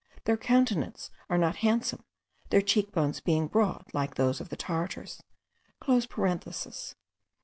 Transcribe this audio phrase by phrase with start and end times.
[0.23, 2.03] (Their countenances are not handsome,
[2.49, 5.21] their cheek bones being broad like those of the Tartars.)